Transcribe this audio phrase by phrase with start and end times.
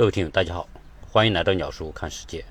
[0.00, 0.66] 各位听友，大家好，
[1.10, 2.42] 欢迎来到鸟叔看世界。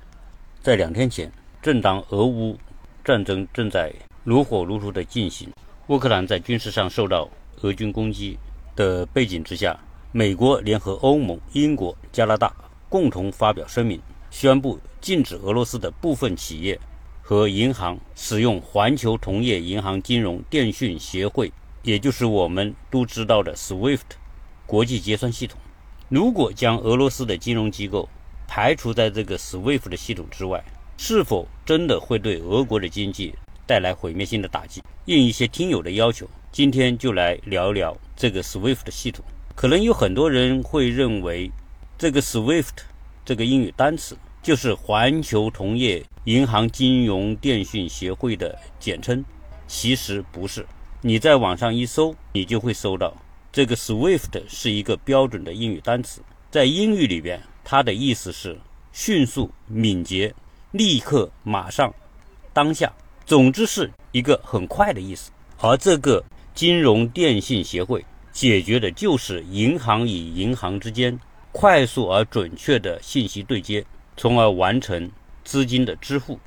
[0.62, 1.32] 在两天前，
[1.64, 2.56] 正当俄乌
[3.04, 3.92] 战争正在
[4.24, 5.52] 如火如荼的进行，
[5.88, 7.28] 乌克兰在军事上受到
[7.62, 8.38] 俄军攻击
[8.76, 9.76] 的背景之下，
[10.12, 12.54] 美国联合欧盟、英国、加拿大
[12.88, 16.80] 共同发表声明，宣布禁止俄罗斯的部分企业
[17.24, 24.02] 和银行使用环球同业银行金融电讯协会，也就是我们都知道的 SWIFT
[24.68, 25.60] 国际结算系统。
[26.10, 28.10] 如果将俄罗斯的金融机构
[28.48, 30.64] 排除在这个 SWIFT 的系统之外，
[30.98, 33.36] 是否真的会对俄国的经济
[33.68, 34.82] 带来毁灭性的打击？
[35.06, 39.24] 应一些听友的要求，今天就来聊聊这个 SWIFT 的系统。
[39.56, 41.52] 可能有很多人会认为，
[41.96, 42.70] 这个 SWIFT
[43.24, 49.24] 这个英语单词就是环球同业银行金融电讯协会的简称，
[49.68, 50.66] 其实不是。
[51.02, 53.16] 你在网上一搜，你就会搜到。
[53.52, 56.22] 这个 SWIFT 是一个标准的英语单词，
[56.52, 58.56] 在英语里边，它的意思是
[58.94, 60.34] 迅速、敏捷、
[60.72, 61.92] 立刻、马上、
[62.54, 62.94] 当下，
[63.26, 65.32] 总之是一个很快的意思。
[65.58, 71.20] 而这个金融电信协会解决的就是银行与银行之间
[71.52, 73.84] 快速而准确的信息对接，
[74.16, 75.10] 从而完成
[75.44, 76.40] 资金的支付。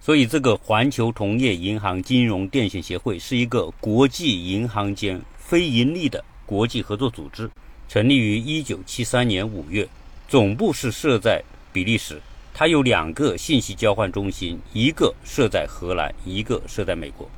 [0.00, 6.24] 所以，这个环球同业银行金融电信协会是一个国际银行间非盈利的。
[6.48, 7.50] 国际合作组织
[7.90, 9.86] 成立于一九七三年五月，
[10.26, 12.18] 总部是设在比利时。
[12.54, 17.28] 它有两个信息交换中心，一个设在荷兰，一个设在美国。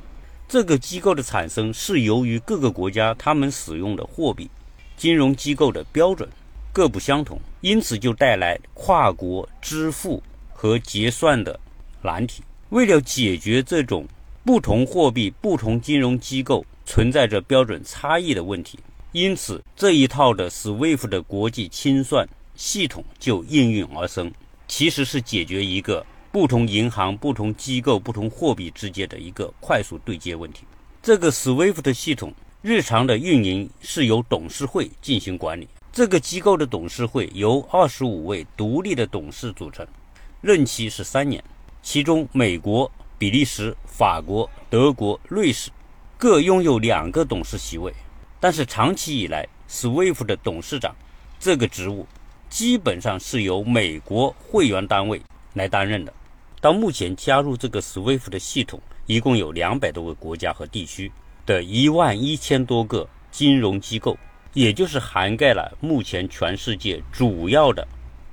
[0.47, 4.49] 这个机构的产生是由于各个国家他们使用的货币、
[4.95, 6.27] 金融机构的标准
[6.71, 10.23] 各不相同，因此就带来跨国支付
[10.53, 11.59] 和结算的
[12.01, 12.41] 难题。
[12.69, 14.07] 为了解决这种
[14.45, 18.79] 不同货币、不同金融机构存在着标准差异的问题。
[19.13, 24.31] 因此，这一套的 SWIFT 的国际清算系统就应运而生，
[24.69, 30.63] 其实是解决一个不同银行、不同机构、不同货币之间的一个快速对接问题。
[31.03, 35.67] 这个 SWIFT 系统日常的运营是由董事会进行管理。
[35.91, 39.85] 这个机构的董事会由二十五位独立的董事组成，
[40.39, 41.43] 任期是三年，
[41.83, 45.69] 其中美国、比利时、法国、德国、瑞士
[46.17, 47.93] 各拥有两个董事席位。
[48.41, 50.95] 但是长期以来，SWIFT 的董事长
[51.39, 52.07] 这个职务
[52.49, 55.21] 基本上是由美国会员单位
[55.53, 56.11] 来担任的。
[56.59, 61.11] 到目前，加入这个 SWIFT 的系统一共有两百多个国家和地区
[61.45, 64.17] 的一万一千多个金融机构，
[64.53, 67.87] 也就是涵盖了目前全世界主要的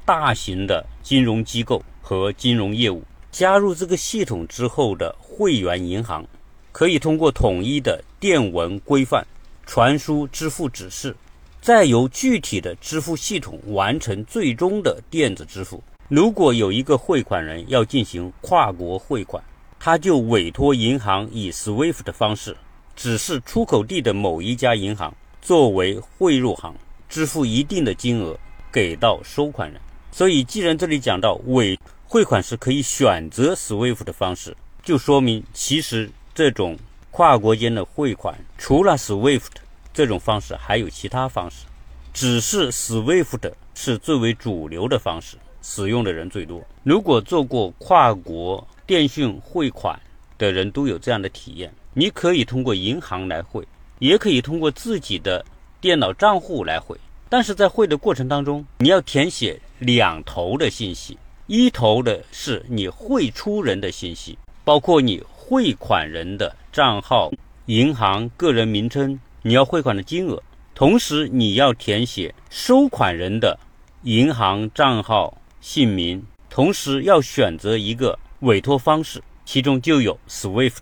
[0.06, 3.04] 大型的金融机构和金融业务。
[3.30, 6.24] 加入这个系统之后的会员银行，
[6.72, 9.26] 可以通过统一的电文规范。
[9.68, 11.14] 传输支付指示，
[11.60, 15.84] 再由具体的支付系统完成最终的电子支付。
[16.08, 19.44] 如果有一个汇款人要进行跨国汇款，
[19.78, 22.56] 他就委托银行以 SWIFT 的方式
[22.96, 26.74] 指示出口地的某一家银行作为汇入行，
[27.06, 28.40] 支付一定的金额
[28.72, 29.78] 给到收款人。
[30.10, 36.78] 所以，既然这里讲到委汇款时可以选择 SWIFT 的方式，就说明其实这种。
[37.18, 39.50] 跨国间的汇款，除了 SWIFT
[39.92, 41.66] 这种方式，还有其他方式，
[42.14, 46.62] 只是 SWIFT 是最为主流的方式，使用的人最多。
[46.84, 49.98] 如果做过跨国电讯汇款
[50.38, 53.66] 的人都有这样的体验：你可以通过银行来汇，
[53.98, 55.44] 也可以通过自己的
[55.80, 56.96] 电脑账户来汇。
[57.28, 61.18] 但是在汇的过程当中，你要填写两头的信息，
[61.48, 65.20] 一头的是你汇出人的信息，包括你。
[65.50, 67.32] 汇款人的账号、
[67.66, 70.40] 银行、个人名称，你要汇款的金额，
[70.76, 73.58] 同时你要填写收款人的
[74.04, 80.76] 银行账号、姓名，同时要选择一个委托方式，其中就有 SWIFT。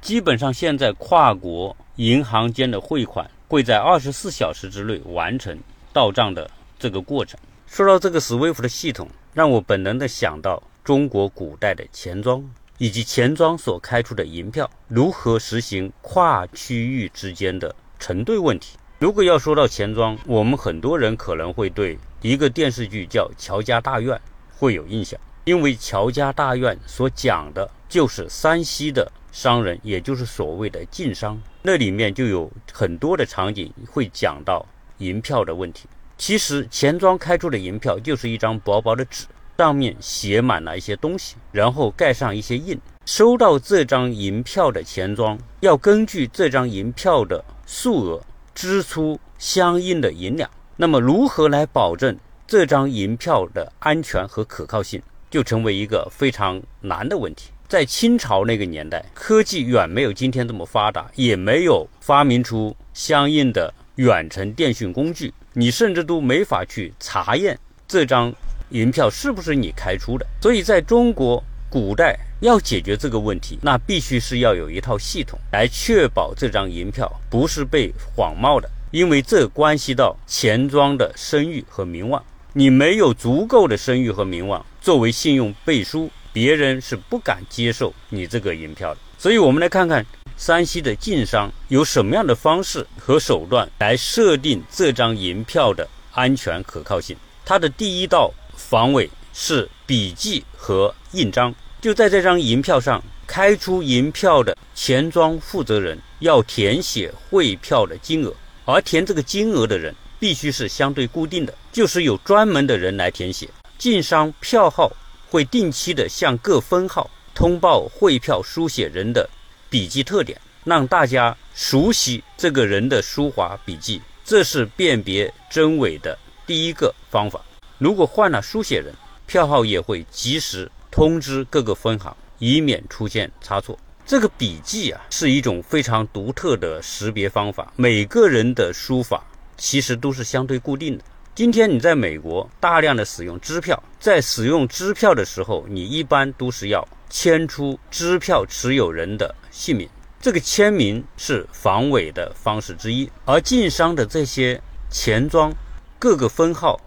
[0.00, 5.58] 基本上现在跨国银行间的汇款会在二十四小时之内完成
[5.92, 7.38] 到账的这个过程。
[7.66, 12.42] 说到这个 SWIFT 的系统，让我本能的想到中国古代的钱庄。
[12.78, 18.76] 以及钱庄所开出的银票如何实行跨区域之间的承兑问题？
[18.98, 24.16] 如果要说到钱庄，我们很多人可能会对一个电视剧叫《乔家大院》
[24.58, 34.64] 会有印象，因为《乔家大院》所讲的就是山西的商人，也就是所谓的晋商，那里面就有很多的场景会讲到
[34.98, 35.88] 银票的问题。
[36.16, 39.26] 其实钱庄开出的银票就是一张薄薄的纸。
[39.58, 42.78] 上面写满了一些东西，然后盖上一些印。
[43.04, 48.22] 收到这张银票的钱庄要根据这张银票的数额
[48.54, 50.48] 支出相应的银两。
[50.76, 52.16] 那么，如何来保证
[52.46, 57.50] 这张银票的安全和可靠性就成为一个非常难的问题。
[57.68, 67.58] 在清朝那个年代，科技远没有今天这么发达，也没有发明出相应的远程电讯工具，你甚至都没法去查验
[67.88, 68.32] 这张
[68.72, 70.26] 银票是不是你开出的。
[70.40, 82.22] 所以，在中国古代要解决这个问题，那必须是要有一套系统来确保这张银票不是被仿冒的，因为这关系到钱庄的声誉和名望。
[82.52, 86.10] 你没有足够的声誉和名望作为信用背书。
[86.34, 90.02] 别人是不敢接受你这个银票的，所以，我们来看看
[90.34, 97.14] 山西的晋商有什么样的方式和手段来设定这张银票的安全可靠性。
[97.44, 98.32] 它的第一道
[98.72, 108.32] 防伪是笔记和印章，就在这张银票上，开出银票的钱庄负责人要填写汇票的金额，
[108.64, 113.46] 而填这个金额的人必须是相对固定的，就是有专门的人来填写。
[113.76, 114.90] 晋商票号。
[115.28, 119.26] 会定期的向各分号通报汇票书写人的
[119.70, 127.42] 笔迹特点，让大家熟悉这个人的书法笔迹，这是辨别真伪的第一个方法。
[127.82, 128.94] 如果换了书写人，
[129.26, 133.76] 票号也会及时通知各个分行，以免出现差错。
[134.06, 137.72] 这个笔迹啊，是一种非常独特的识别方法。
[137.74, 139.24] 每个人的书法
[139.56, 141.02] 其实都是相对固定的。
[141.34, 149.88] 今天你在美国大量的使用支票，在使用支票的时候，你一般都是要签出支票持有人的姓名，
[150.20, 153.10] 这个签名是防伪的方式之一。
[153.24, 155.52] 而晋商的这些钱庄
[155.98, 156.80] 各个分号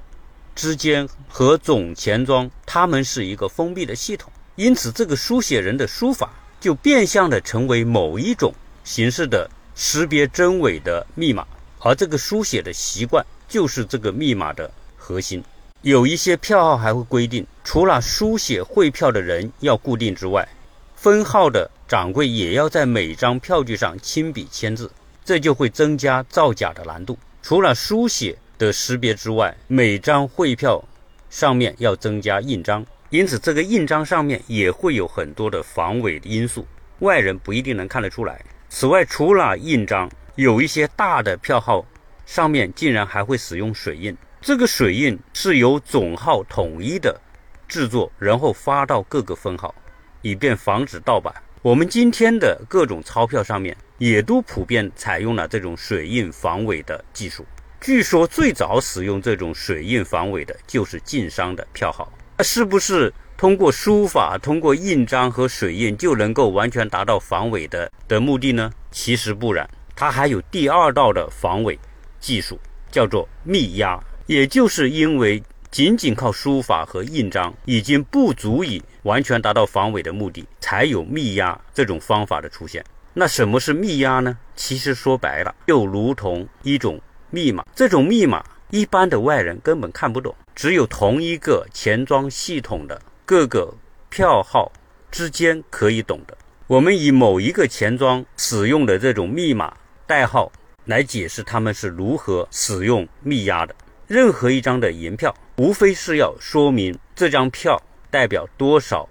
[0.55, 8.53] 之间和总钱庄，他们是一个封闭的系统，因此这个书写人的书法就变相的成为某一种
[8.83, 11.45] 形式的识别真伪的密码，
[11.79, 13.23] 而这个书写的习惯。
[13.47, 15.41] 就是这个密码的核心。
[15.83, 20.49] 有一些票号还会规定，除了书写汇票的人要固定之外，
[20.95, 24.91] 分号的掌柜也要在每张票据上亲笔签字，
[25.23, 27.19] 这就会增加造假的难度。
[27.43, 30.83] 除了书写的识别之外，每张汇票
[31.29, 36.65] 上面要增加印章，因此这个印章上面也会有很多的防伪的因素，
[36.99, 38.43] 外人不一定能看得出来。
[38.69, 41.85] 此外，除了印章，有一些大的票号。
[42.25, 47.21] 上面竟然还会使用水印，这个水印是由总号统一的
[47.67, 49.75] 制作，然后发到各个分号，
[50.23, 51.31] 以便防止盗版。
[51.61, 57.45] 我们今天的各种钞票上面也都普遍采用了这种水印防伪的技术。
[57.85, 62.11] 据说最早使用这种水印防伪的就是晋商的票号。
[62.35, 68.71] 那是不是通过书法、通过印章和水印就能够完全达到防伪的的目的呢？
[68.89, 71.77] 其实不然，它还有第二道的防伪。
[72.19, 72.59] 技术
[72.89, 82.83] 叫做密押，也就是因为仅仅靠书法和印章已经不足以完全达到防伪的目的，才有密押这种方法的出现。
[83.13, 84.35] 那什么是密押呢？
[84.55, 86.99] 其实说白了，就如同一种
[87.29, 87.65] 密码。
[87.75, 93.73] 这种密码一般的外人根本看不懂，只有同一个钱庄系统的各个
[94.09, 94.71] 票号
[95.11, 96.37] 之间可以懂的。
[96.67, 99.73] 我们以某一个钱庄使用的这种密码
[100.05, 100.51] 代号。
[100.85, 103.73] 来解释他们是如何使用密押的。
[104.05, 107.81] 任何一张的银票，无非是要说明这张票
[108.11, 109.09] 代表多少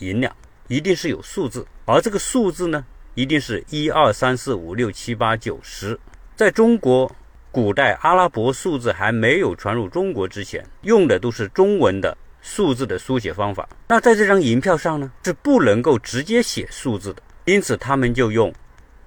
[0.00, 0.30] 银两，
[0.68, 5.98] 一定是有数字，而这个数字呢，一定是一二三四五六七八九十。
[6.36, 7.10] 在中国
[7.54, 13.68] 古代，阿拉伯数字还没有传入中国之前，用的都是中文的数字的书写方法。
[13.86, 18.52] 那在这张银票上呢，是不能够直接写数字的，因此他们就用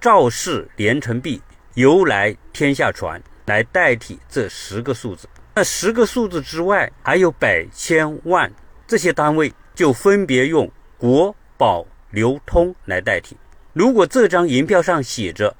[0.00, 1.42] 赵氏连城璧。
[1.74, 8.50] 由来天下传来代替这十个数字，那十个数字之外，还有百千万
[8.86, 13.36] 这些单位，就分别用国宝流通来代替。
[13.74, 15.54] 如果这张银票上写着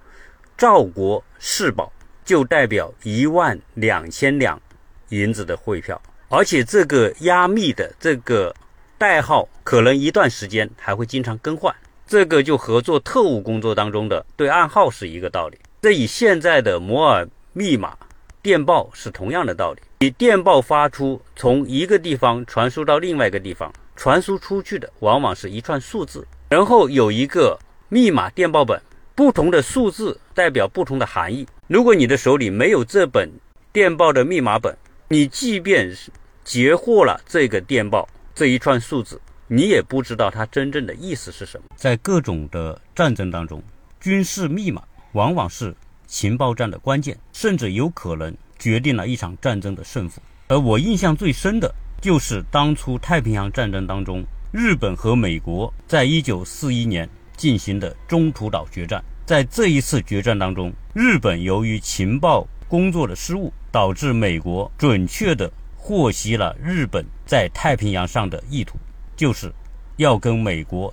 [0.57, 1.93] 赵国世宝，
[2.29, 4.61] 就代表一万两千两
[5.09, 8.55] 银子的汇票，而且这个压密的这个
[8.99, 11.75] 代号，可能一段时间还会经常更换。
[12.07, 15.59] 这个就和做特务工作当中的对暗号是一个道理。
[15.81, 17.97] 这与现在的摩尔密码
[18.43, 19.81] 电报是同样的道理。
[20.01, 27.59] 你电报发出，从一个地方传输到另外一个地方，传输出去的往往是一串数字，然后有一个
[27.89, 28.79] 密码电报本，
[29.19, 31.45] 不同的数字代表不同的含义。
[31.67, 33.29] 如果你的手里没有这本
[33.73, 34.73] 电报的密码本，
[35.09, 36.13] 你即便是
[36.45, 41.65] 截获了这个电报这一串数字，你也不知道它真正的意思是什么。
[41.75, 43.61] 在各种的战争当中，
[43.99, 44.81] 军事密码。
[45.15, 45.75] 往往是
[46.07, 50.23] 情报战的关键，甚至有可能决定了一场战争的胜负。
[50.47, 54.23] 而我印象最深的就是当初太平洋战争当中，
[54.53, 59.03] 日本和美国在一九四一年进行的中途岛决战。
[59.25, 68.77] 在这一次决战当中，日本由于情报工作的失误，导致美国准确地获悉了日本在太平洋上的意图，
[69.17, 69.51] 就是
[69.97, 70.93] 要跟美国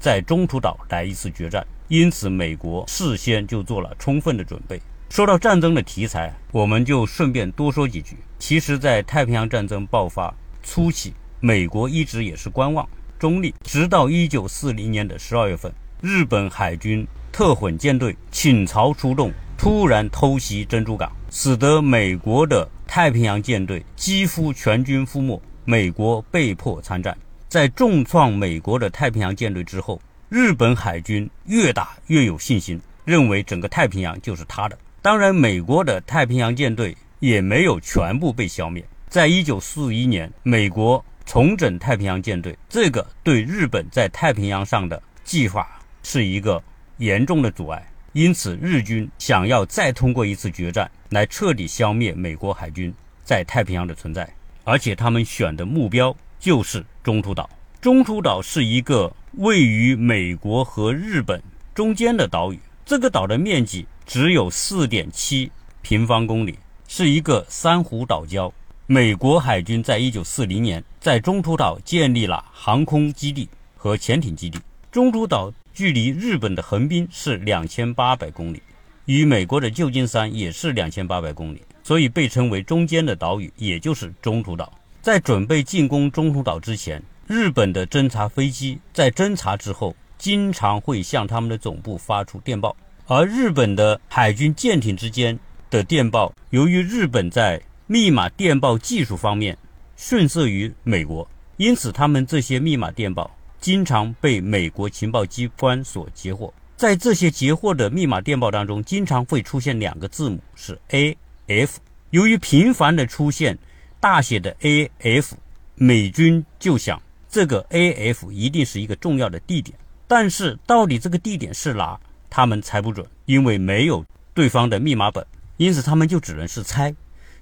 [0.00, 1.64] 在中途岛来一次决战。
[1.88, 4.80] 因此，美国事先就做了充分的准备。
[5.10, 8.16] 说到战争的题材，我们就顺便多说几句。
[8.38, 12.88] 其实，在太平洋战争爆发初期，美国一直也是观望
[13.18, 17.06] 中立，直到一九四零年的十二月份，日本海军。
[17.36, 27.18] 特混舰队倾巢出动，突然偷袭珍珠港，使得美国的太平洋舰队几乎全军覆没，美国被迫参战。
[27.48, 34.78] 在重创美国的太平洋舰队之后，日本海军越打越有信心，认为整个太平洋就是他的。
[35.02, 38.86] 当然，美国的太平洋舰队也没有全部被消灭。
[39.08, 45.68] 在一九四一年，美国重整太平洋舰队，这个对日本在太平洋上的计划
[46.02, 46.62] 是一个。
[46.98, 57.50] 严重的阻碍，因此日军想要再通过一次决战来彻底消灭美国海军在太平洋的存在，而且他们选的目标就是中途岛。
[57.80, 61.42] 中途岛是一个位于美国和日本
[61.74, 65.50] 中间的岛屿，这个岛的面积只有四点七
[65.82, 68.52] 平方公里，是一个珊瑚岛礁。
[68.86, 74.58] 美国海军在一九四零年在中途岛建立了航空基地和潜艇基地。
[74.92, 75.52] 中途岛。
[75.72, 78.62] 距离日本的横滨是两千八百公里，
[79.06, 84.72] 与美国的旧金山也是两千八百公里，所以被称为中间的岛屿，也就是中途岛。
[85.02, 92.76] 在准备进攻中途岛之前，日本的侦察飞机在侦察之后，经常会向他们的总部发出电报，
[93.08, 95.36] 而日本的海军舰艇之间
[95.70, 99.56] 的电报，由于日本在密码电报技术方面
[99.96, 103.30] 逊色于美国，因此他们这些密码电报。
[103.60, 111.78] 经常被美国情报机关所截获，在这些截获的密码电报当中，经常会出现两个字母是 A F。
[112.10, 113.58] 由于频繁的出现
[114.00, 115.34] 大写的 A F，
[115.76, 117.00] 美军就想
[117.30, 121.98] 这个 A F 一定是一个重要的地点，但是到底这个地点是哪，
[122.28, 125.26] 他们猜不准，因为没有对方的密码本，
[125.56, 126.94] 因此他们就只能是猜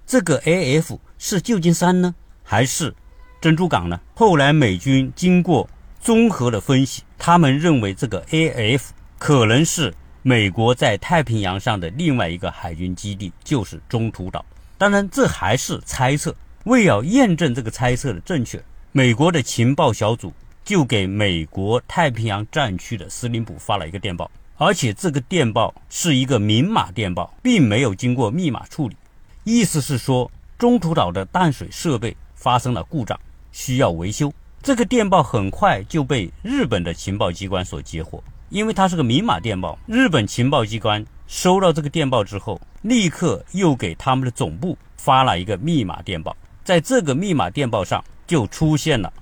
[0.06, 2.94] 这个 A F 是旧金山呢，还是
[3.40, 4.00] 珍珠港呢？
[4.14, 5.68] 后来美军经过
[6.00, 8.82] 综合的分析，他们认为这个 AF
[9.18, 14.44] 可能是美国在太平洋上的另外一个海军基地，就是中途岛。
[14.76, 16.34] 当然，这还是猜测。
[16.64, 20.32] 为了验证这个猜测的正确，美国的情报小组
[20.64, 28.96] 就给美国太平洋战区的司令部发了一个电报，而且这个电报是一个明码电报，并没有经过密码处理。
[29.44, 33.18] 意思是说，中途岛的淡水设备发生了故障，
[33.50, 34.32] 需要维修。
[34.62, 39.76] 这个电报很快就被日本的情报机关所截获，因为它是个明码电报。
[39.86, 46.36] 日本情报机关收到这个电报之后，立刻又给他们的总部发了一个密码电报。
[46.62, 49.12] 在这个密码电报上就出现了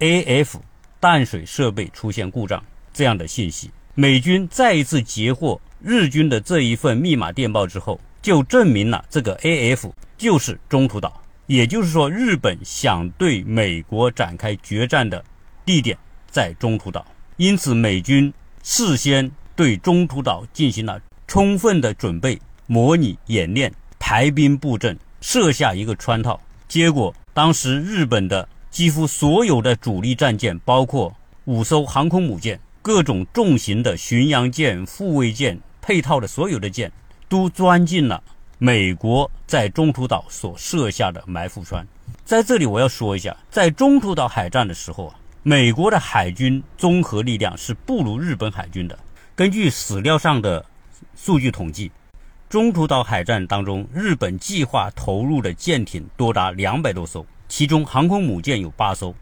[0.00, 0.56] “AF
[0.98, 2.60] 淡水设备出现故障”
[2.92, 3.70] 这样的信息。
[3.94, 11.22] 美军再一次截获日军的这一份密码电报之后，就证明了这个 “AF” 就是中途岛。
[11.46, 15.24] 也就是说，日本想对美国展开决战的
[15.64, 15.98] 地点
[16.30, 17.04] 在中途岛，
[17.38, 26.40] 因此美军事先对中途岛进行了充分的准备、模拟演练、排兵布阵，设下一个圈套。
[26.68, 31.12] 结果，当时日本的几乎所有的主力战舰，包括
[31.46, 36.92] 五艘航空母舰、各种重型的巡洋舰、护卫舰配套的所有的舰，
[37.30, 38.22] 都钻进了。
[38.58, 41.82] 美国在中途岛所设下的埋伏圈，
[42.26, 48.98] 在这里我要说一下，在中途岛海战的时候啊，美国的海军综合力量是不如日本海军的。
[49.34, 50.62] 根据史料上的
[51.16, 51.90] 数据统计，
[52.50, 59.14] 中途岛海战当中，日本计划投入的舰艇多达两百多艘，其中航空母舰有八艘，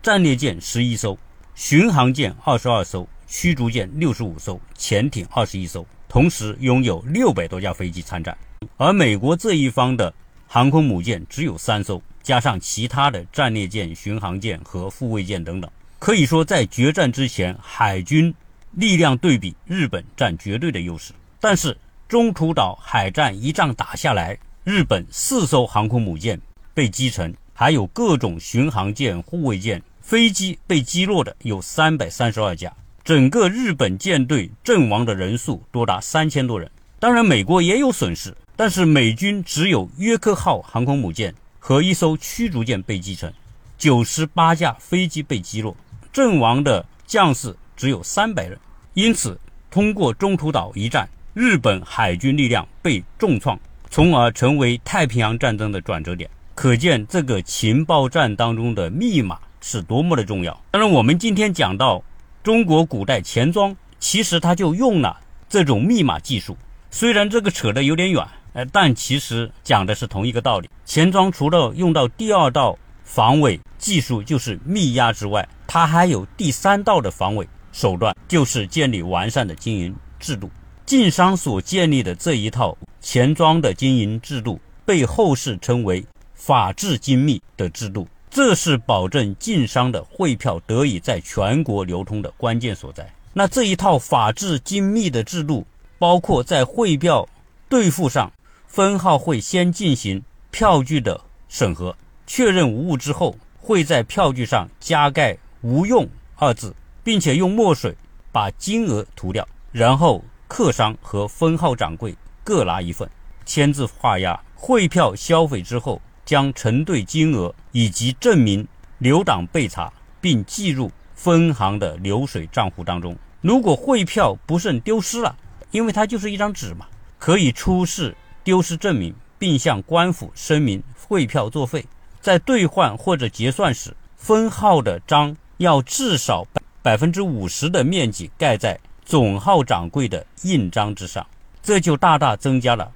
[0.00, 1.18] 战列舰十一艘，
[1.56, 8.38] 巡航舰二十二艘，驱逐舰六十五艘，潜艇二十一艘，同时拥有六百多架飞机参战。
[8.76, 10.14] 而美国这一方的
[10.46, 15.68] 航空母舰只有三艘，加上其他的战列舰、巡航舰和护卫舰等等，
[15.98, 18.32] 可以说在决战之前，海军
[18.74, 21.12] 力量对比日本占绝对的优势。
[21.40, 26.40] 但是中途岛海战一仗打下来，日本四艘航空母舰
[26.72, 32.72] 被击沉，还有各种巡航舰、护卫舰、飞机被击落的有三百三十二架，
[33.04, 36.70] 整个日本舰队阵亡的人数多达三千多人。
[36.98, 38.34] 当然，美国也有损失。
[38.56, 43.30] 但是美军只有约克号航空母舰和一艘驱逐舰被击沉，
[43.76, 45.76] 九十八架飞机被击落，
[46.12, 48.56] 阵亡的将士只有三百人。
[48.94, 49.38] 因此，
[49.70, 53.58] 通过中途岛一战，日本海军力量被重创，
[53.90, 56.30] 从而成为太平洋战争的转折点。
[56.54, 60.58] 可见，这个情报战当中的密码是多么的重要。
[60.70, 62.02] 当然，我们今天讲到
[62.44, 66.54] 中国古代钱庄，其实他就用了这种密码技术。
[66.90, 68.22] 虽然这个扯得有点远，
[68.52, 70.68] 呃，但其实讲的是同一个道理。
[70.84, 77.48] 钱庄除了用到第二道防伪技术，就是密押之外，它还有第三道的防伪。
[77.72, 80.50] 手段就是建立完善的经营制度。
[80.84, 88.06] 晋商所建立的这一套钱庄的经营制度，被后世称为“法治精密”的制度。
[88.34, 93.08] 这是保证晋商的汇票得以在全国流通的关键所在。
[93.32, 95.64] 那这一套法治精密的制度，
[96.00, 97.28] 包括在汇票
[97.68, 98.32] 兑付上，
[98.66, 106.74] 分号会先进行票据的审核，确认无误之后，会在票据上加盖“无用”二字。
[107.04, 107.94] 并且用墨水
[108.32, 113.08] 把金额涂掉，然后客商和分号掌柜各拿一份，
[113.44, 114.42] 签字画押。
[114.56, 118.66] 汇票销毁之后，将承兑金额以及证明
[118.98, 123.16] 留档备查，并记入分行的流水账户当中。
[123.40, 125.36] 如果汇票不慎丢失了，
[125.70, 126.86] 因为它就是一张纸嘛，
[127.18, 131.84] 可以出示丢失证明，并向官府声明汇票作废。
[132.20, 136.46] 在兑换或者结算时，分号的章要至少。
[136.82, 141.26] 百分之五十的面积盖在总号掌柜的印章之上，
[141.62, 142.92] 这就大大增加了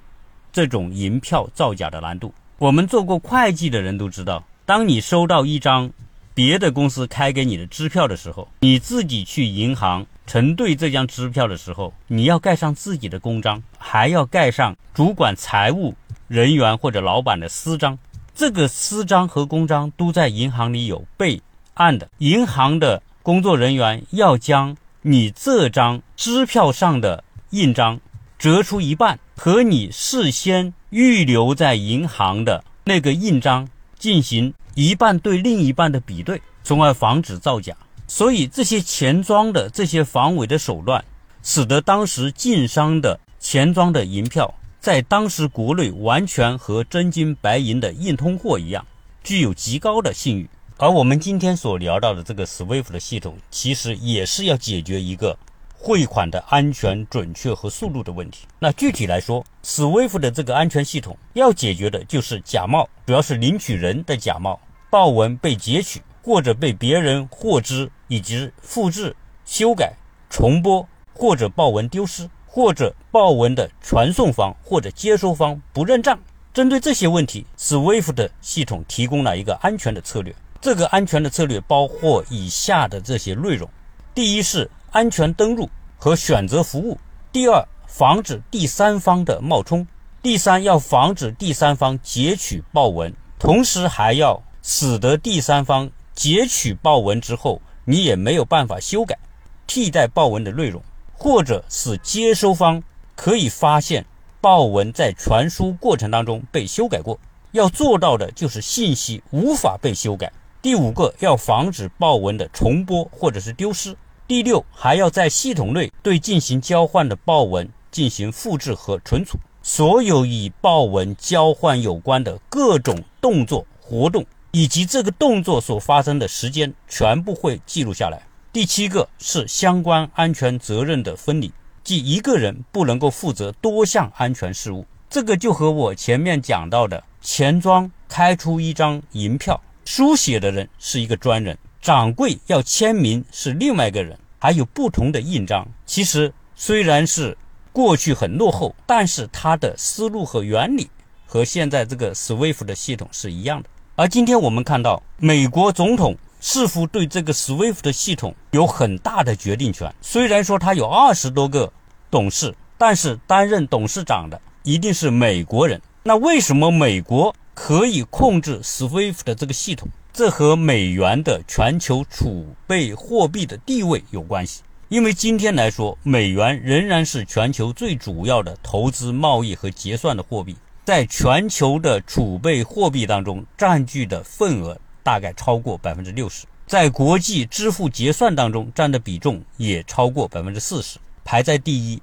[0.51, 2.31] 这种银票造假的难度。
[2.59, 5.89] 我们做过会计的人都知道，当你收到一张
[6.33, 15.95] 别的公司开给你的支票的时候，你自己去银行承兑这张支票的时候，你要盖上自己的公章，还要盖上主管财务
[16.27, 17.97] 人员或者老板的私章。
[18.35, 21.41] 这个私章和公章都在银行里有备
[21.75, 23.01] 案的，银行的。
[23.21, 27.99] 工作人员要将你这张支票上的印章
[28.39, 37.75] 折出一半，和你事先预留在银行的那个印章进行一半对另一半的比对，从而防止造假。
[38.07, 41.03] 所以，这些钱庄的这些防伪的手段，
[41.43, 48.87] 使得当时晋商的钱庄的银票，在当时国内完全和真金白银的硬通货一样，
[49.21, 50.49] 具有极高的信誉。
[50.77, 55.37] 而我们今天所聊到的这个 SWIFT 的系统，其实也是要解决一个
[55.81, 58.45] 汇款的安全、准确和速度的问题。
[58.59, 69.15] 那具体来说，SWIFT 的这个安全系统要解决的就是假冒，主要是领取人的假冒、报文被截取或者被别人获知，以及复制、
[69.45, 69.93] 修改、
[70.29, 76.19] 重播或者报文丢失，或者报文的传送方或者接收方不认账。
[76.53, 80.35] 针对这些问题，SWIFT 的系统提供了一个安全的策略。
[80.59, 83.69] 这个安全的策略包括以下的这些内容：
[84.13, 86.97] 第一是安全登录和选择服务；
[87.31, 89.85] 第二，防止第三方的冒充；
[90.21, 99.17] 第三，要防止第三方截取报文，同时还要使得第三方截取报文之后，你也没有办法修改
[99.65, 100.81] 替代报文的内容，
[101.13, 102.81] 或者使接收方
[103.15, 104.05] 可以发现
[104.41, 107.19] 报文在传输过程当中被修改过。
[107.51, 110.31] 要做到的就是信息无法被修改。
[110.61, 113.95] 第五个要防止报文的重播或者是丢失。
[114.29, 128.21] 第六，还要在系统内对进行交换的报文进行复制和存储，所有与报文交换有关的各种动作活动以及这个动作所发生的时间全部会记录下来。
[128.53, 131.51] 第七个是相关安全责任的分离，
[131.83, 134.85] 即一个人不能够负责多项安全事务。
[135.09, 139.59] 这个就和我前面讲到的钱庄开出一张银票。
[139.85, 141.57] 书写的人是一个专人，
[141.89, 145.67] 掌柜要签名是另外一个人，还有不同的印章。
[145.87, 147.35] 其实虽然是
[147.73, 150.87] 过去很落后，但是它的思路和原理
[151.25, 153.69] 和现在这个 SWIFT 的系统是一样的。
[153.95, 159.91] 而今天我们看到，美国总统似乎对这个 SWIFT 的系统有很大的决定权。
[159.99, 161.73] 虽然说他有二十多个
[162.11, 165.81] 董事，但是担任董事长的一定是美国人。
[166.03, 167.35] 那为什么美国？
[167.55, 174.61] 可以控制 SWIFT 的这个系统，这和美元的全球储备货币的地位有关系。
[174.89, 192.01] 因为今天来说，美元仍然是全球最主要的投资、贸易和结算的货币，在全球的储备货币当中占据的份额大概超过百分之六十，在国际支付结算当中占的比重也超过百分之四十，排在第一。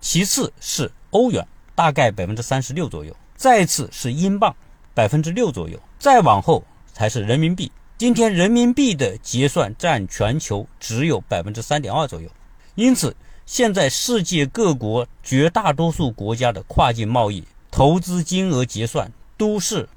[0.00, 4.54] 其次是欧元，大概百分之三十六左右，再次是英镑。
[4.94, 6.64] 百分之六左右，再往后
[6.98, 7.70] 才是人民币。
[7.96, 12.28] 今天人民币的结算占全球只有百分之三点二左右，
[12.74, 13.14] 因此
[13.46, 19.88] 现在世界各国绝大多数国家的跨境贸易投资金额结算都是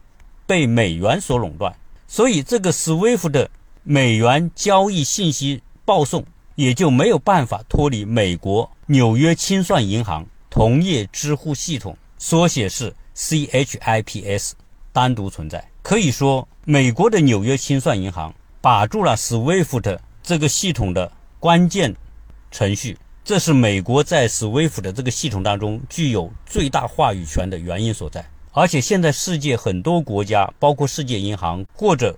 [0.46, 1.76] 被美元所垄断，
[2.08, 3.50] 所以这个 SWIFT 的
[3.82, 14.52] 美元交易信息报送也就没有办法脱离美国纽约清算银行同业支付系统，缩写是 CHIPS，
[14.94, 15.71] 单独存在。
[15.82, 21.96] 可以说，美国的纽约清算银行把住了 SWIFT 这个系统的关键
[22.52, 28.24] 程序，这是美国在 SWIFT 的这个系统当中具有最大话语权的原因所在。
[28.54, 32.18] 而且，现在世界很多国家，包括世界银行或者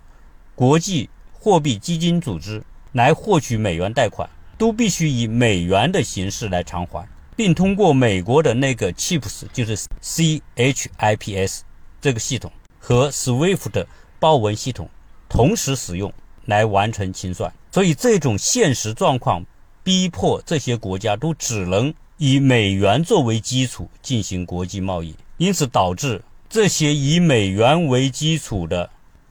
[0.56, 11.62] 国际货币基金组织来获取美元贷款，都必须以美元的形式来偿还，并通过美国的那个 CHIPS，就是 CHIPS
[12.02, 12.52] 这个系统。
[12.86, 13.88] 和 SWIFT 的
[14.20, 14.90] 报文系统
[15.30, 16.12] 同时使用
[16.46, 19.42] 来完成清算，所以这种现实状况
[19.84, 28.90] 逼迫这些国家都只能以美元作为基础进行国际贸易，因此导致这些以美元为基础的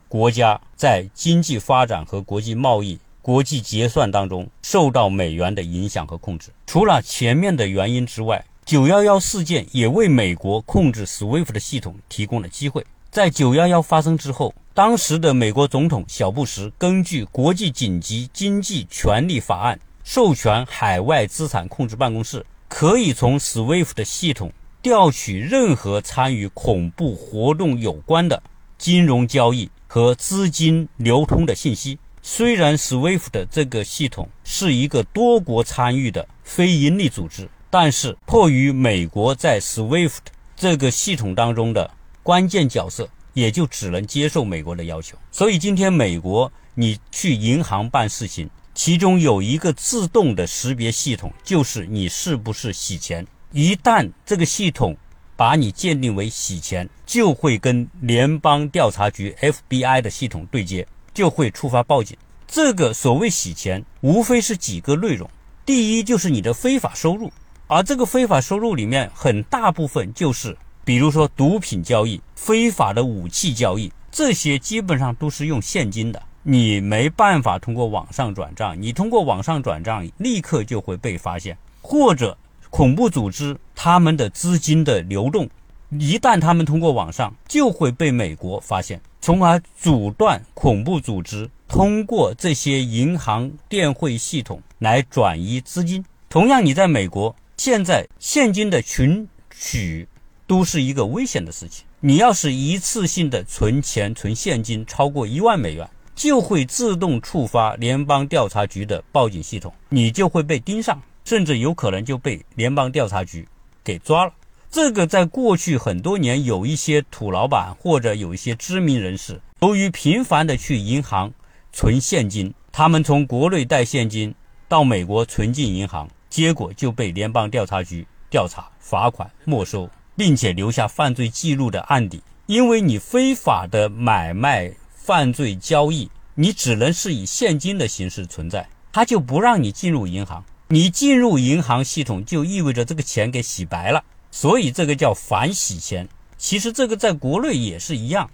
[0.09, 6.49] 国家在经济发展和国际贸易、国际结算当中受到美元的影响和控制。
[6.65, 12.83] 除了前面的原因之外，九幺幺事件也为美国控制 SWIFT 的系统提供了机会。
[13.13, 28.41] 在九幺幺发生之后，当时的美国总统小布什根据《国际紧急经济权利法案》，授权海外资产控制办公室可以从 SWIFT 的系统调取任何参与恐怖活动有关的
[28.79, 31.99] 金融交易和资金流通的信息。
[32.23, 40.17] 虽然 SWIFT 的这个系统是一个多国参与的非营利组织，但是迫于美国在 SWIFT
[40.55, 41.91] 这个系统当中的
[42.23, 53.27] 关键角色也就只能接受美国的要求，所以今天美国你去银行办事情，其中有一个自动的识别系统，就是你是不是洗钱。
[53.51, 54.95] 一旦这个系统
[55.35, 62.17] 把你鉴定为洗钱，就会跟联邦调查局 FBI 的系统对接，就会触发报警。
[62.47, 65.29] 这个所谓洗钱，无非是几个内容：
[65.65, 67.31] 第一，就是你的非法收入，
[67.67, 70.57] 而这个非法收入里面很大部分就是。
[70.85, 81.57] 比如说毒品交易、非法的武器交易，这些基本上都是用现金的，你没办法通过网上转账，你通过网上转账立刻就会被发现。
[81.81, 82.37] 或者
[82.69, 85.49] 恐怖组织他们的资金的流动，
[85.89, 96.03] 一旦他们通过网上，就会被美国发现，从而阻断恐怖组织通过这些银行电汇系统来转移资金。
[96.29, 100.07] 同样，你在美国现在现金的群取。
[100.53, 101.83] 都是一个危险的事情。
[101.99, 113.47] 你要是一次性的存钱、存现金超过一万美元，就会自动触发联邦调查局的报警系统，你就会被盯上，甚至有可能就被联邦调查局
[113.83, 114.33] 给抓了。
[114.69, 121.33] 这个在过去很多年，有一些土老板或者有一些知名人士，由于频繁的去银行
[121.71, 124.35] 存现金，他们从国内带现金
[124.67, 129.89] 到美国存进银行，结果就被联邦调查局调查、罚款、没收。
[130.15, 140.43] 并且留下犯罪记录的案底，因为你非法的买卖、犯罪交易，你只能是以现金的形式存在，他就不让你进入银行。
[140.67, 146.07] 你进入银行系统，就意味着这个钱给洗白了，所以这个叫反洗钱。
[146.37, 148.29] 其实这个在国内也是一样，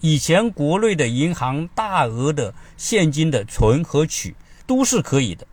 [0.00, 4.34] 以前国内的银行大额的现金的存和取
[4.66, 5.46] 都是可以的，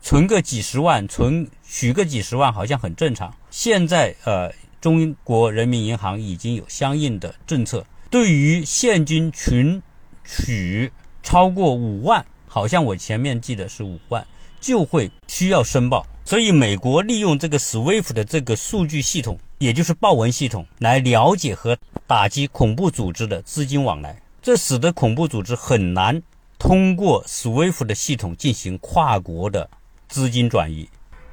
[0.00, 3.34] 存个几十万，存取个几十万好像很正常。
[3.50, 4.52] 现在呃。
[4.84, 9.82] 中国人民银行已经有相应的政策，对于现金存
[10.22, 10.92] 取
[11.22, 14.26] 超过五万，好像我前面记得是五万，
[14.60, 16.06] 就会需要申报。
[16.26, 26.20] 所以，美国利用这个 SWIFT 的这个数据系统，也就是报文系统，来了解和打击恐怖组织的资金往来，这使得恐怖组织很难
[26.58, 29.66] 通过 SWIFT 的系统进行跨国的
[30.08, 30.86] 资金转移。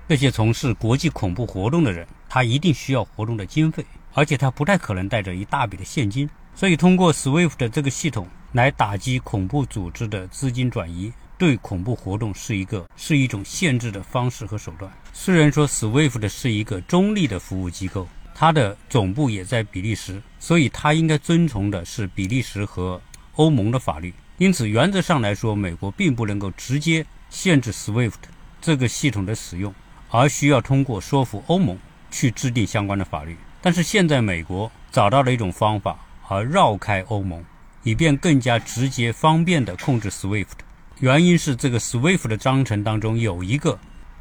[0.08, 2.08] 那些从事国际恐怖活动的人。
[2.34, 14.90] 他一定需要活动的经费，而且他不太可能带着一大笔的现金，所以通过 SWIFT 这个系统来打击恐怖组织的资金转移，对恐怖活动是一个是一种限制的方式和手段。
[15.12, 23.02] 虽然说 SWIFT 是一个中立的服务机构，它的总部也在比利时，所以它应该遵从的是比利时和
[23.36, 24.14] 欧盟的法律。
[24.38, 28.14] 因此，原则上来说，美国并不能够直接限制 SWIFT
[28.62, 29.76] 这个系统的使用，
[30.10, 31.78] 而需要通过说服欧盟。
[32.12, 35.98] 去制定相关的法律，但是现在美国找到了一种方法，
[36.28, 37.44] 而绕开欧盟，
[37.84, 40.48] 以便更加直接方便地控制 SWIFT。
[41.00, 43.80] 原因是这个 SWIFT 的章程当中有一个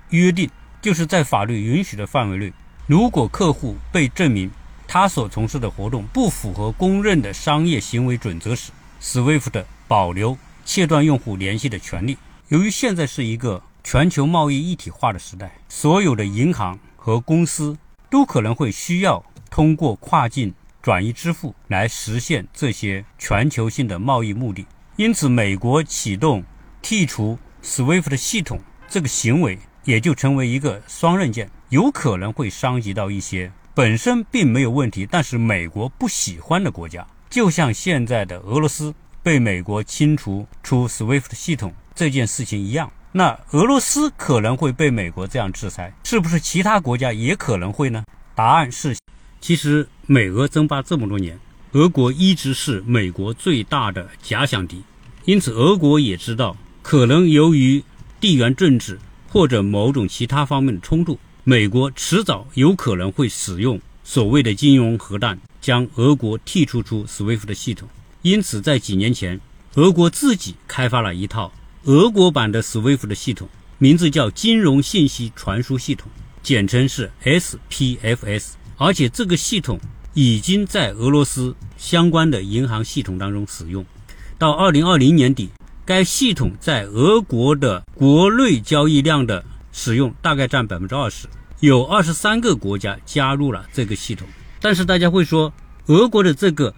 [0.08, 0.48] 约定，
[0.80, 2.52] 就是在法律允许的范围内，
[2.86, 4.50] 如果客户被证明
[4.88, 8.72] 他所从事的活动不符合公认的商业行为准则时
[9.02, 12.16] ，SWIFT 保留切断用户联系的权利。
[12.48, 17.76] 由于现在是一个全球贸易一体化的时代，所有的银行和公司
[18.10, 24.66] 都可能会需要通过跨境转移支付来实现这些全球性的贸易目的。
[24.96, 26.44] 因此，美国启动。
[26.82, 28.58] 剔除 SWIFT 系统
[28.88, 42.90] 这个行为，也就成为一个双刃剑，有可能会伤及到一些本身并没有问题，但是美国不喜欢的国家，就像现在的俄罗斯被美国清除出 SWIFT 系统这件事情一样。
[43.12, 48.04] 那俄罗斯可能会被美国这样制裁，是不是其他国家也可能会呢？
[48.36, 48.96] 答案是，
[49.40, 51.38] 其实美俄争霸这么多年，
[51.72, 54.82] 俄国一直是美国最大的假想敌，
[55.24, 56.56] 因此俄国也知道。
[56.82, 57.82] 可能由于
[58.20, 67.88] 地缘政治或者某种其他方面的冲突，美国迟早有可能会使用所谓的金融核弹，将俄国剔除出 SWIFT 的系统。
[68.22, 69.40] 因此，在几年前，
[69.74, 71.52] 俄国自己开发了一套
[71.84, 76.10] 俄国版的 SWIFT 的系统，名字叫金融信息传输系统，
[76.42, 78.52] 简称是 SPFS。
[78.76, 79.80] 而且，这个系统
[80.14, 83.84] 已经在俄罗斯相关的银行系统当中使用。
[84.38, 85.50] 到二零二零年底。
[85.82, 91.26] 该系统在俄国的国内交易量的使用大概占百分之二十，
[91.58, 94.28] 有二十三个国家加入了这个系统。
[94.60, 95.52] 但是大家会说，
[95.86, 96.72] 俄国的这个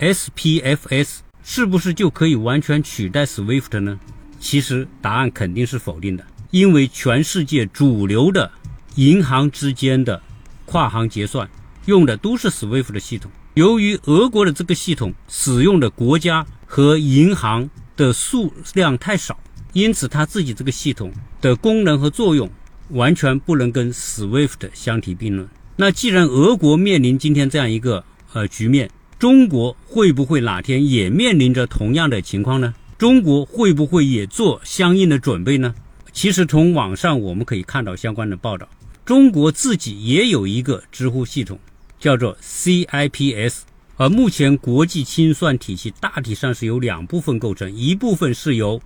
[0.00, 3.98] SPFS 是不是就可以完全取代 SWIFT 呢？
[4.38, 8.50] 其实答案肯定是否定的，因为全世界主流的
[8.94, 10.20] 银行之间的
[10.64, 11.48] 跨行结算
[11.86, 13.30] 用的都是 SWIFT 的系统。
[13.54, 17.68] 由于俄国的这个系统使用的国家和银行。
[17.98, 19.36] 的数量太少，
[19.72, 22.48] 因此它自己这个系统的功能和作用
[22.90, 25.48] 完全不能跟 SWIFT 相提并论。
[25.74, 32.72] 那既然俄国面临今天这样一个呃局面，中国会不会哪天也面临着同样的情况呢？
[32.98, 35.72] 中国会不会也做相应的准备呢？
[36.12, 38.68] 其实从网上我们可以看到相关的报道，
[39.04, 41.60] 中国自己也有一个支付系统，
[42.00, 43.60] 叫做 CIPS。
[43.96, 48.80] 而目前国际清算体系大体上是由两部分构成，一部分是由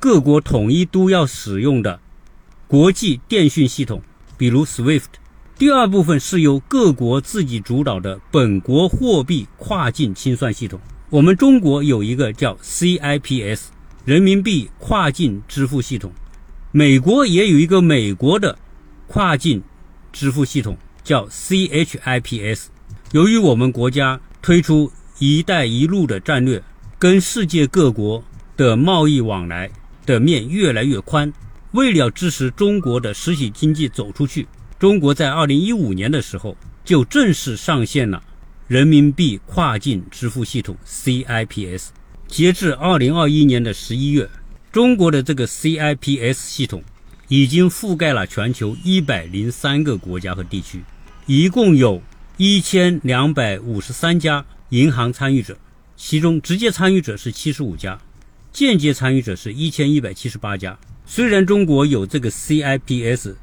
[0.00, 2.00] 各国统一都要使用的
[2.66, 4.02] 国际电讯系统，
[4.36, 5.04] 比如 SWIFT；
[5.56, 10.80] 第二部分是由各国自己主导的本国货币跨境清算系统。
[11.10, 13.64] 我们中国有一个叫 CIPS
[14.06, 16.10] 人民币跨境支付系统，
[16.72, 18.58] 美国也有一个美国的
[19.06, 19.62] 跨境
[20.12, 22.64] 支付系统叫 CHIPS。
[23.12, 24.90] 由于我们国家推出
[25.20, 26.62] “一带一路”的战略，
[26.98, 28.24] 跟世界各国
[28.56, 29.70] 的贸易往来
[30.06, 31.30] 的面越来越宽。
[31.72, 38.22] 为了支持中国的实体经济走出去，中国在二零一五年的时候就正式上线了
[38.66, 41.88] 人民币跨境支付系统 CIPS。
[42.26, 44.28] 截至二零二一年的十一月，
[44.72, 46.82] 中国的这个 CIPS 系统
[47.28, 50.82] 已经覆盖了全球一百零三个国家和地区，
[51.26, 52.02] 一共有。
[52.36, 55.56] 一千两百五十三家银行参与者，
[55.94, 57.96] 其中直接参与者是七十五家，
[58.50, 60.76] 间接参与者是一千一百七十八家。
[61.06, 63.36] 虽然中国有这个 CIPS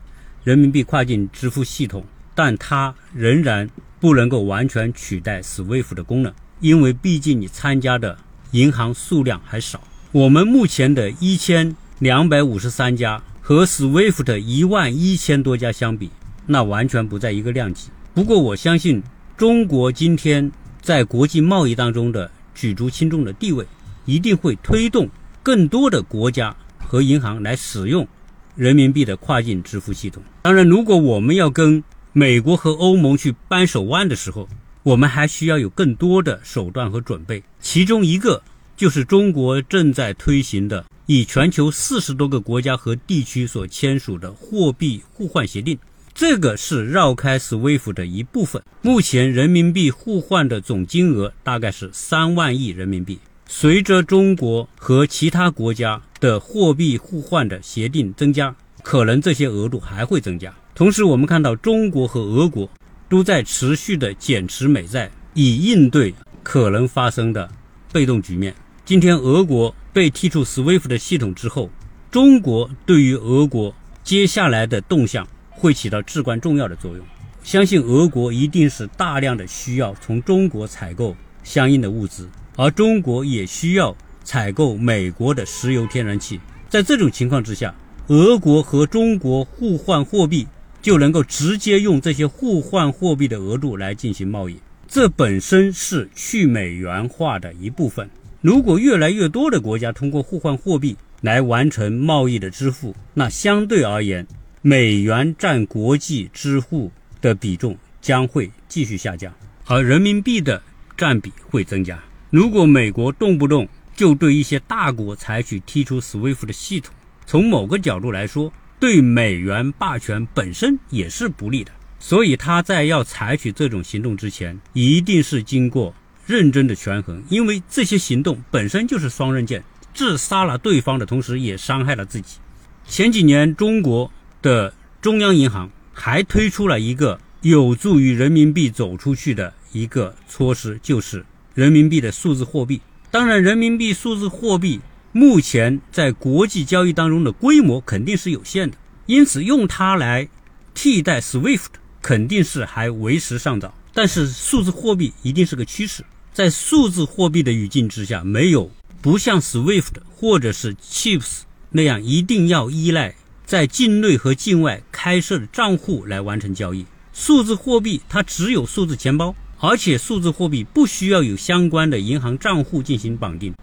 [0.43, 2.03] 人民币跨境支付系统，
[2.35, 3.69] 但它仍然
[4.01, 8.17] 不能够完全取代 SWIFT 的功能，因为毕竟你参加的
[8.49, 9.83] 银行数量还少。
[10.11, 16.09] 我们目前的一千两百五十三家和 SWIFT 一万一千多家相比，
[16.47, 17.89] 那完全不在一个量级。
[18.15, 19.03] 不过，我相信
[19.37, 23.63] 中国今天在国际贸易当中的举足轻重的地位，
[24.05, 25.07] 一定会推动
[25.43, 28.07] 更多的国家和银行来使用
[28.55, 30.23] 人民币的跨境支付系统。
[30.41, 31.83] 当然，如果我们要跟
[32.13, 34.49] 美国和欧盟去扳手腕的时候，
[34.83, 37.41] 我们还需要有更多的手段和准备。
[37.61, 38.43] 其中一个
[38.75, 45.79] 就是中国正在推行的，以全球四十多个国家和地区所签署的货币互换协定。
[46.13, 48.61] 这个是绕开 SWIFT 的一部分。
[48.81, 53.19] 目前人民币互换的总金额大概是三万亿人民币。
[53.47, 60.53] 随着中国和其他国家的货币互换的协定增加，可能这些额度还会增加。
[60.73, 62.69] 同时，我们看到中国和俄国
[63.09, 67.49] 都在持续的减持美债，以应对可能发生的
[67.91, 68.55] 被动局面。
[68.85, 71.69] 今天，俄国被踢出 SWIFT 的系统之后，
[72.09, 75.27] 中国对于俄国接下来的动向。
[75.53, 77.05] 会起到至关重要的作用。
[77.43, 86.39] 相信俄国一定是大量的需要从中国采购相应的物资，而中国也需要采购美国的石油、天然气。
[86.67, 87.75] 在这种情况之下，
[88.07, 90.47] 俄国和中国互换货币，
[90.81, 94.57] 就能够直接用这些互换货币的额度来进行贸易。
[94.87, 98.09] 这本身是去美元化的一部分。
[98.41, 104.25] 如果越来越多的国家通过互换货币来完成贸易的支付，那相对而言，
[104.61, 106.91] 美元占国际支付
[107.21, 109.31] 的比重将会继续下降，
[109.65, 110.61] 而人民币的
[110.97, 111.97] 占比会增加。
[112.31, 116.93] 如果美国动不动就对一些大国采取踢出 SWIFT 的系统，
[117.25, 121.71] 从某个角度来说，对美元霸权本身也是不利的。
[121.99, 125.93] 所以他在要采取这种行动之前，一定是经过
[126.25, 129.63] 认真的权衡，因为这些行动本身就是双刃剑，
[129.93, 132.39] 自杀了对方的同时，也伤害了自己。
[132.87, 142.81] 前几年，中国的中央银行还推出了一个有助于人民币走出去的一个措施，就是人民币的数字货币。
[143.11, 144.79] 当然，人民币数字货币
[145.13, 150.29] 目前在国际交易当中的规模肯定是有限的，因此用它来
[150.73, 151.67] 替代 SWIFT
[152.01, 153.73] 肯定是还为时尚早。
[153.93, 158.71] 但是，数字货币一定是个趋势，在数字货币的语境之下，没有
[159.01, 163.15] 不像 SWIFT 或者是 CHIPS 那样一定要依赖。
[163.45, 166.85] 在境内和境外开设的账户来完成交易。
[167.11, 173.53] 数字货币它只有数字钱包，而且数字货币不需要有相关的银行账户进行绑定，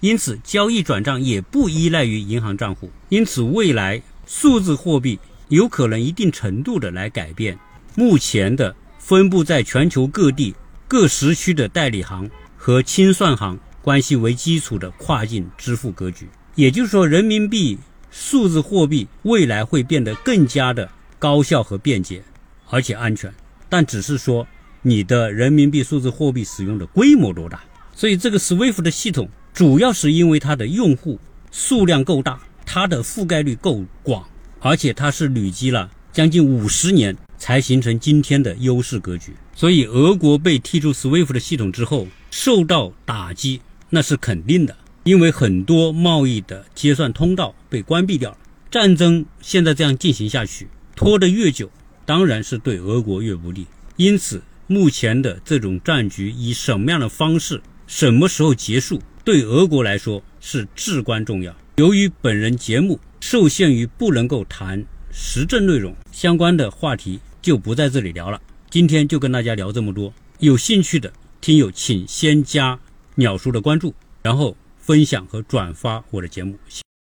[0.00, 2.90] 因此交易转账也不依赖于银行账户。
[3.08, 7.58] 因此，未来数字货币有可能一定程度的来改变
[7.94, 10.54] 目前的分布在全球各地
[10.88, 16.28] 各时区的代理行和清算行关系为基础的跨境支付格局。
[16.54, 17.78] 也就是说，人民币。
[18.18, 22.22] 数字货币未来会变得更加的高效和便捷，
[22.70, 23.30] 而且安全，
[23.68, 24.46] 但只是说
[24.80, 27.62] 你的人民币数字货币使用的规模多大。
[27.94, 31.18] 所以这个 SWIFT 的系统主要是因为它的用户
[31.50, 34.22] 数量够大，它的覆盖率够广，
[34.60, 39.32] 而且它是累积了将近五十年才形成今天的优势格局。
[39.54, 44.76] 所以俄国被踢出 SWIFT 的系统之后受到打击，那是肯定的。
[45.04, 48.38] 因为很多贸易的结算通道被关闭掉了，
[48.70, 51.70] 战争现在这样进行下去，拖得越久，
[52.04, 53.66] 当然是对俄国越不利。
[53.96, 61.52] 因此，目前的这种战局以什么样的方式、什么时候结束，对俄国来说是至关重要。
[61.78, 68.40] 由于本人节目受限于不能够谈时政内容相关的话题，就不在这里聊了。
[68.70, 72.78] 今天就跟大家聊这么多，有兴趣的听友请先加
[73.16, 74.56] 鸟叔的关注，然后。
[74.78, 76.56] 分享和转发我的节目。